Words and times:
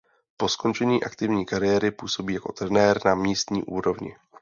Po 0.37 0.49
skončení 0.49 1.03
aktivní 1.03 1.45
kariéry 1.45 1.91
působí 1.91 2.33
jako 2.33 2.51
trenér 2.53 2.99
na 3.05 3.15
místní 3.15 3.63
úrovni. 3.63 4.15